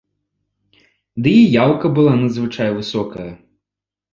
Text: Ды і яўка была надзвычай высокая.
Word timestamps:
Ды 1.27 1.33
і 1.41 1.45
яўка 1.63 1.91
была 1.99 2.13
надзвычай 2.21 2.69
высокая. 2.79 3.31